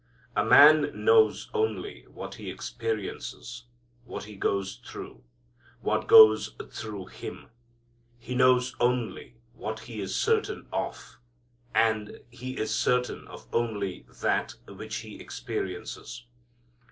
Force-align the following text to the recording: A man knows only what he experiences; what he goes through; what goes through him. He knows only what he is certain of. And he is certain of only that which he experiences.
A 0.35 0.43
man 0.43 1.05
knows 1.05 1.51
only 1.53 2.07
what 2.07 2.33
he 2.33 2.49
experiences; 2.49 3.65
what 4.03 4.23
he 4.23 4.35
goes 4.35 4.81
through; 4.83 5.23
what 5.81 6.07
goes 6.07 6.55
through 6.71 7.05
him. 7.05 7.51
He 8.17 8.33
knows 8.33 8.75
only 8.79 9.35
what 9.53 9.81
he 9.81 9.99
is 10.01 10.15
certain 10.15 10.65
of. 10.73 11.19
And 11.75 12.19
he 12.31 12.57
is 12.57 12.73
certain 12.73 13.27
of 13.27 13.45
only 13.53 14.07
that 14.23 14.55
which 14.67 14.95
he 15.01 15.19
experiences. 15.19 16.23